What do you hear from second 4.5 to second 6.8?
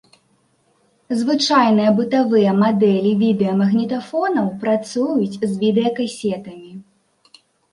працуюць з відэакасетамі.